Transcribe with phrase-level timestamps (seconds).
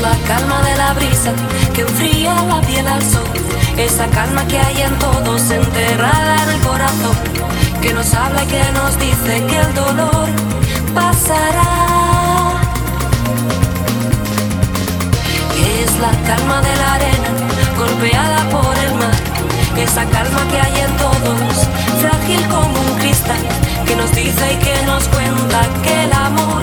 [0.00, 1.32] la calma de la brisa
[1.74, 3.24] que enfría la piel al sol.
[3.76, 7.16] Esa calma que hay en todos, enterrada en el corazón,
[7.80, 10.28] que nos habla y que nos dice que el dolor
[10.94, 11.70] pasará.
[15.82, 17.30] Es la calma de la arena,
[17.76, 19.16] golpeada por el mar.
[19.76, 21.54] Esa calma que hay en todos,
[22.00, 23.44] frágil como un cristal,
[23.86, 26.59] que nos dice y que nos cuenta que el amor.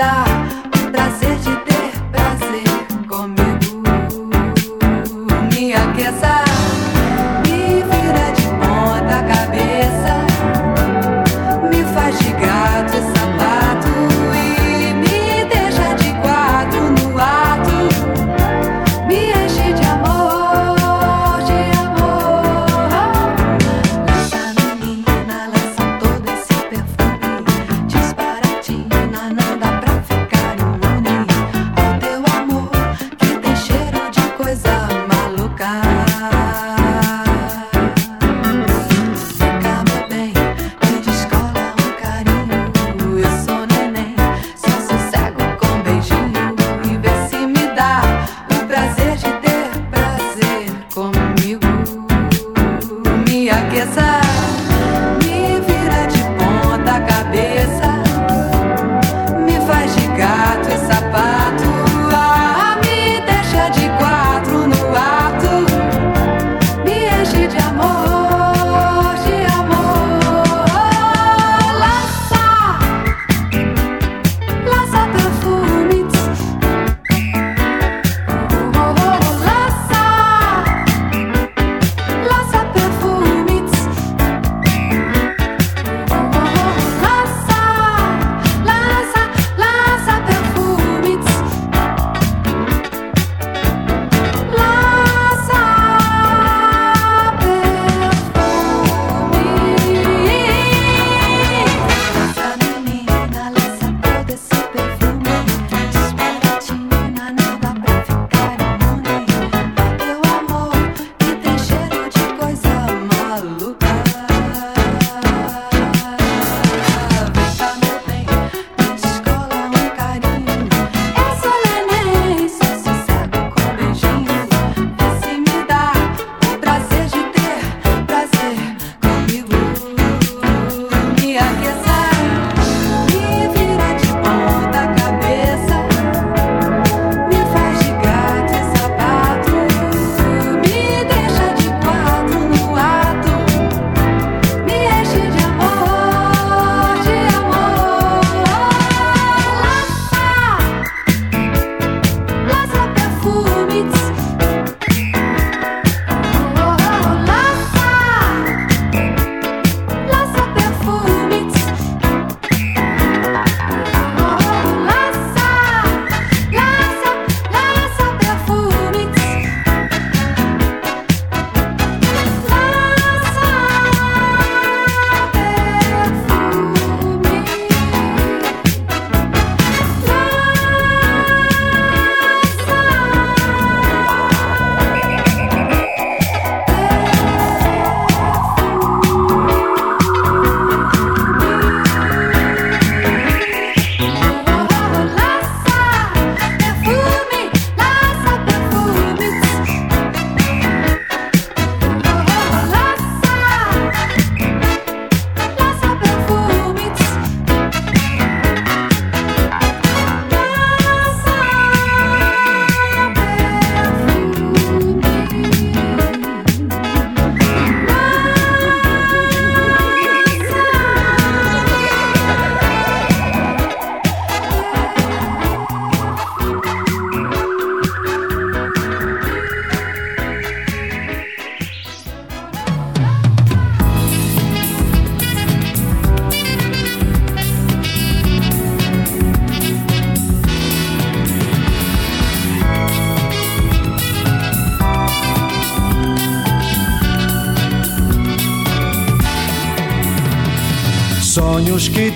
[0.00, 0.29] 다.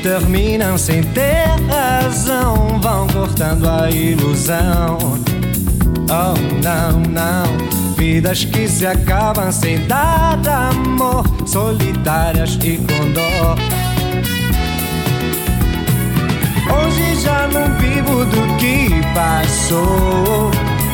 [0.05, 4.99] Terminam sem ter razão vão cortando a ilusão.
[6.11, 7.95] Oh, não, não.
[7.97, 13.57] Vidas que se acabam sem dar amor, solitárias e com dor.
[16.71, 20.51] Hoje já não vivo do que passou.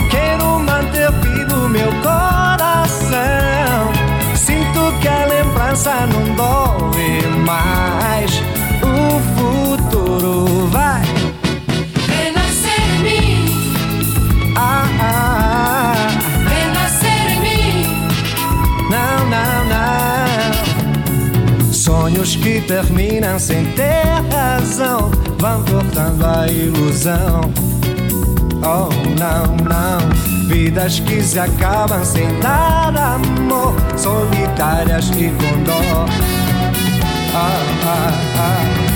[0.08, 3.18] Quero manter vivo meu coração.
[4.36, 8.39] Sinto que a lembrança não dói mais.
[9.50, 11.02] Futuro vai
[12.06, 13.42] renascer em mim.
[14.56, 16.06] Ah, ah,
[16.48, 17.84] Renascer em mim.
[18.88, 19.64] não, não,
[21.64, 21.72] não.
[21.72, 25.10] Sonhos que terminam sem ter razão
[25.40, 27.40] vão cortando a ilusão.
[28.62, 29.98] Oh, não, não.
[30.46, 36.06] Vidas que se acabam sem dar amor, solitárias e com dor.
[37.34, 38.89] Ah, ah, ah.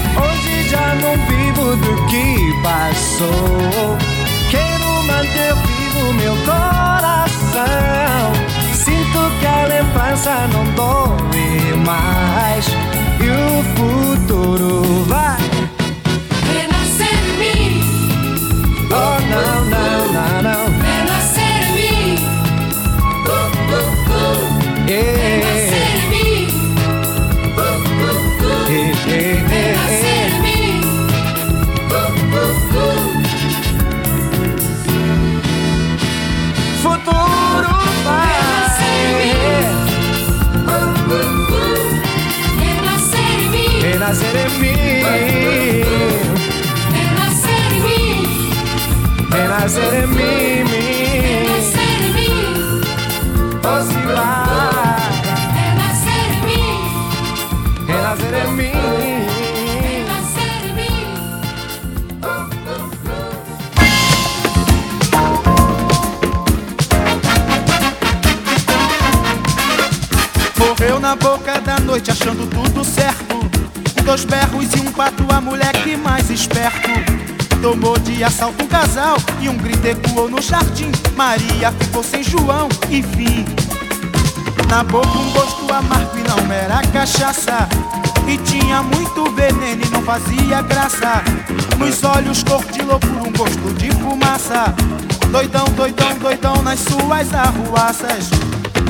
[0.74, 3.96] Já não vivo do que passou.
[4.50, 7.62] Quero manter vivo meu coração.
[8.74, 12.66] Sinto que a lembrança não dói mais.
[13.20, 15.38] E o futuro vai.
[16.52, 17.80] Renascer em mim.
[18.90, 20.63] Oh, não, não, não, não.
[75.44, 76.90] Pato, a mulher que mais esperto.
[77.60, 80.90] Tomou de assalto um casal e um grito ecoou no jardim.
[81.16, 83.44] Maria ficou sem João, enfim.
[84.68, 87.68] Na boca um gosto amargo e não era cachaça.
[88.26, 91.22] E tinha muito veneno e não fazia graça.
[91.78, 94.74] Nos olhos cor de loucura, um gosto de fumaça.
[95.30, 98.30] Doidão, doidão, doidão nas suas arruaças.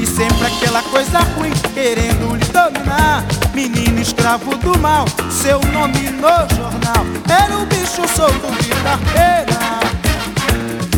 [0.01, 6.57] E sempre aquela coisa ruim querendo lhe dominar Menino escravo do mal, seu nome no
[6.57, 7.07] jornal.
[7.29, 9.81] Era um bicho solto de carteira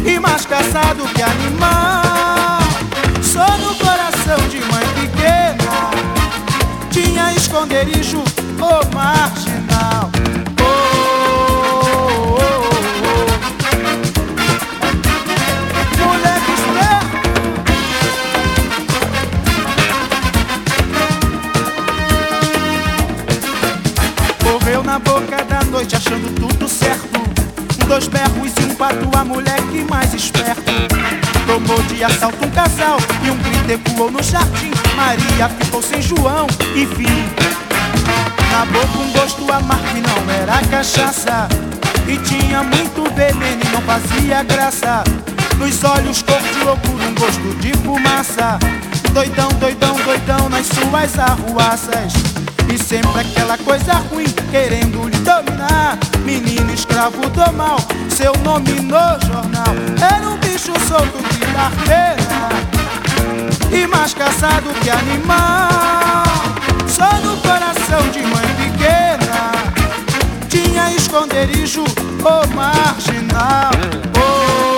[0.05, 2.61] E mais caçado que animal.
[3.23, 5.91] Só no coração de mãe pequena
[6.91, 9.66] Tinha esconderijo o marginal
[25.77, 27.21] noite achando tudo certo.
[27.87, 30.73] Dois berros e um pato, a mulher que mais esperto.
[31.47, 34.71] Tomou de assalto um casal e um grito ecoou no jardim.
[34.97, 37.29] Maria ficou sem João, enfim
[38.51, 41.47] Na boca um gosto amargo e não era cachaça.
[42.09, 45.05] E tinha muito veneno e não fazia graça.
[45.59, 48.59] Nos olhos cor de loucura, um gosto de fumaça.
[49.13, 52.36] Doidão, doidão, doidão nas suas arruaças
[52.73, 55.99] e sempre aquela coisa ruim querendo lhe dominar.
[56.25, 59.75] Menino escravo do mal, seu nome no jornal.
[60.01, 62.27] Era um bicho solto de carteira.
[63.73, 66.25] E mais caçado que animal.
[66.89, 69.53] Só no coração de mãe pequena.
[70.49, 73.71] Tinha esconderijo o marginal.
[74.19, 74.76] Oh,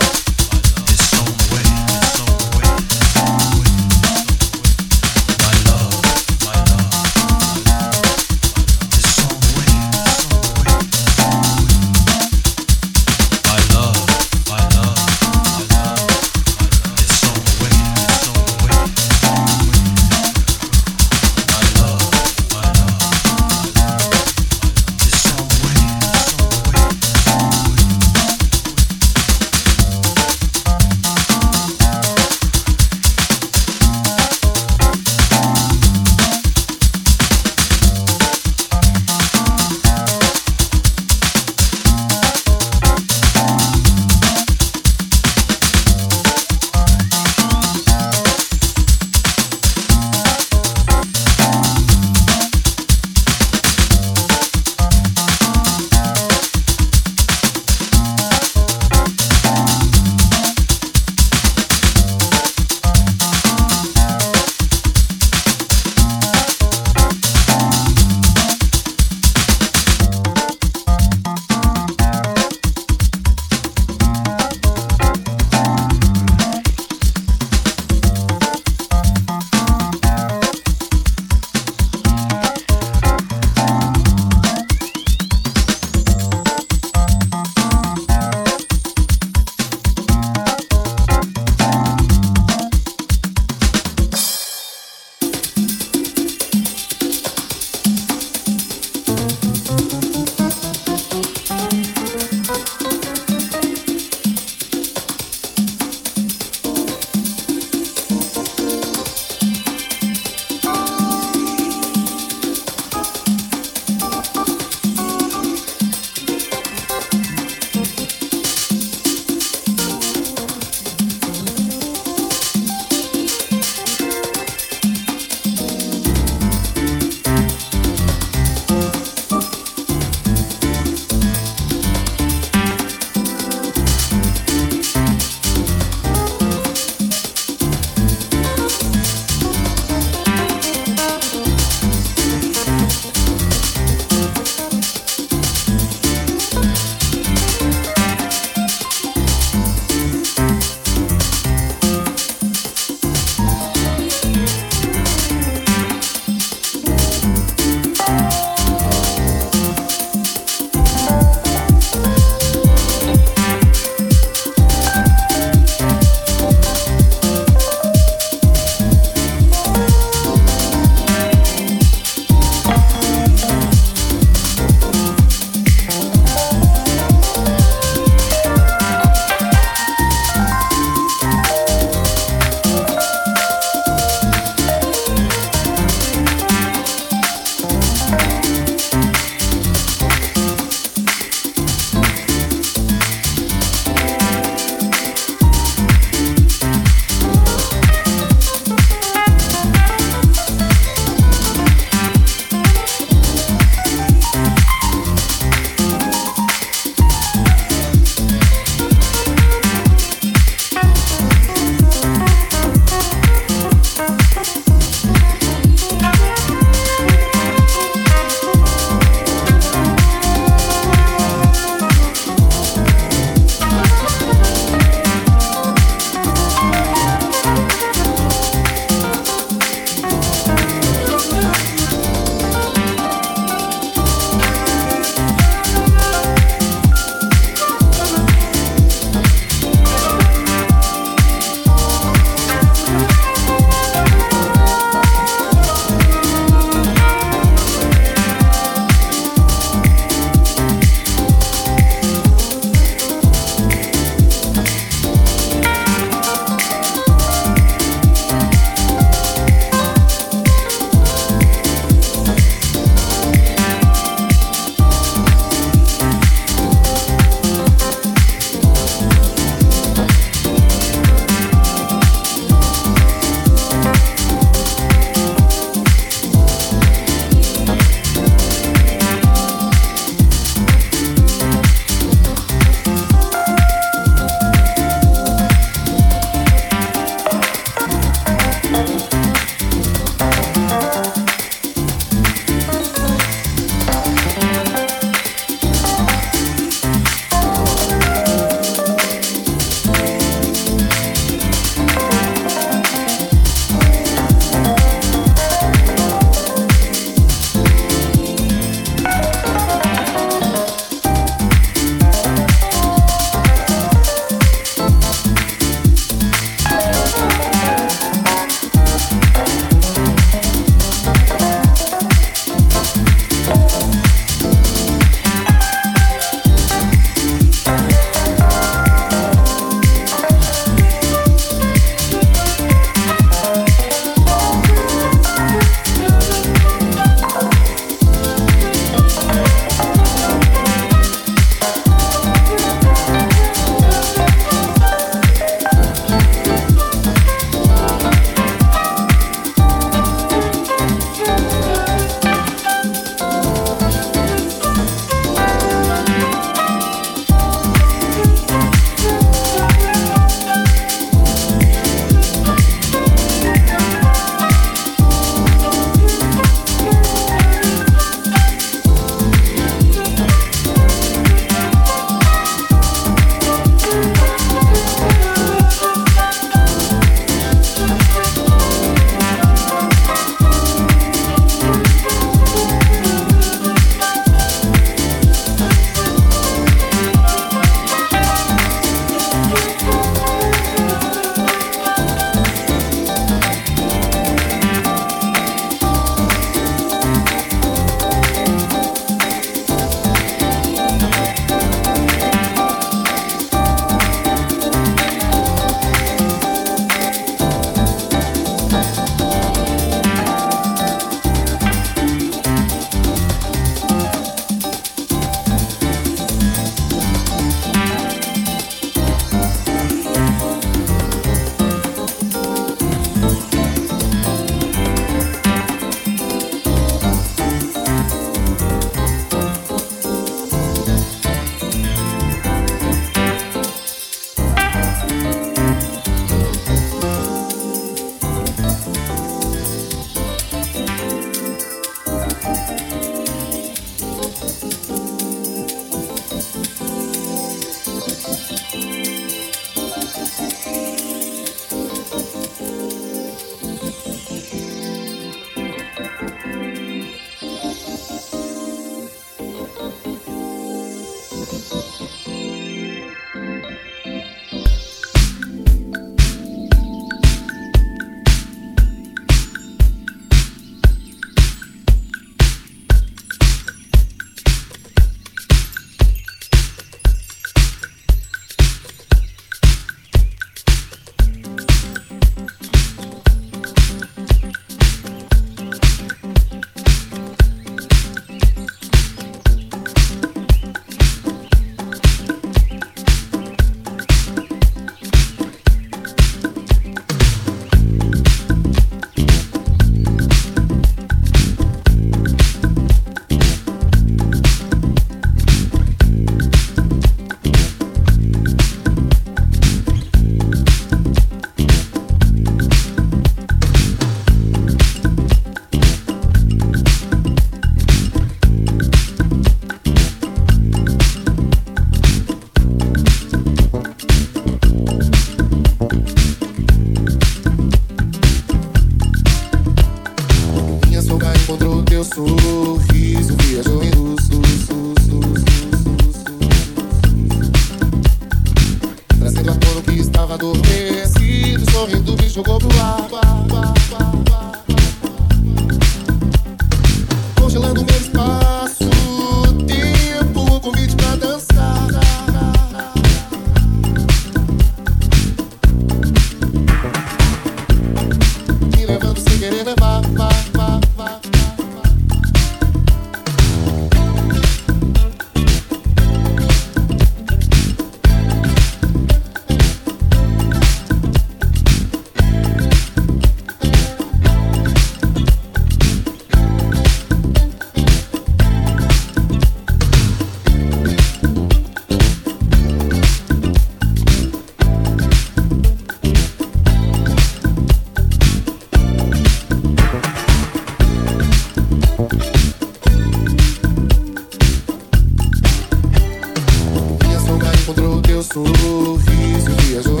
[598.33, 600.00] sorriso viajou.